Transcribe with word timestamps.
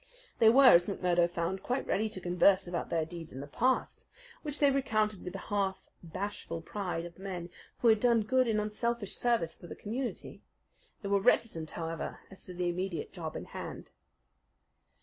They 0.39 0.49
were, 0.49 0.71
as 0.73 0.87
McMurdo 0.87 1.29
found, 1.29 1.61
quite 1.61 1.85
ready 1.85 2.09
to 2.09 2.19
converse 2.19 2.67
about 2.67 2.89
their 2.89 3.05
deeds 3.05 3.33
in 3.33 3.39
the 3.39 3.45
past, 3.45 4.07
which 4.41 4.57
they 4.57 4.71
recounted 4.71 5.23
with 5.23 5.33
the 5.33 5.37
half 5.53 5.91
bashful 6.01 6.59
pride 6.63 7.05
of 7.05 7.19
men 7.19 7.51
who 7.81 7.87
had 7.89 7.99
done 7.99 8.23
good 8.23 8.47
and 8.47 8.59
unselfish 8.59 9.15
service 9.15 9.53
for 9.53 9.67
the 9.67 9.75
community. 9.75 10.41
They 11.03 11.09
were 11.09 11.21
reticent, 11.21 11.69
however, 11.69 12.17
as 12.31 12.43
to 12.45 12.55
the 12.55 12.67
immediate 12.67 13.13
job 13.13 13.35
in 13.35 13.45
hand. 13.45 13.91